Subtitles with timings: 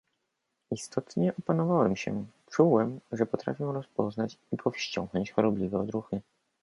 [0.71, 6.21] "Istotnie opanowałem się, czułem, że potrafię rozpoznać i powściągnąć chorobliwe odruchy."